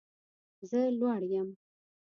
[0.69, 1.49] زه لوړ یم